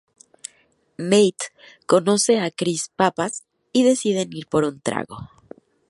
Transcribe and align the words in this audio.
Nate 1.09 1.45
conoce 1.85 2.39
a 2.39 2.49
Chris 2.49 2.89
Pappas 2.95 3.43
y 3.71 3.83
deciden 3.83 4.33
ir 4.35 4.47
por 4.47 4.63
un 4.65 4.81
trago. 4.81 5.29